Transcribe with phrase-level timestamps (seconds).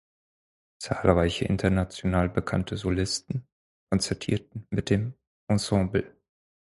[0.79, 3.47] Zahlreiche international bekannte Solisten
[3.91, 5.13] konzertieren mit dem
[5.47, 6.17] Ensemble.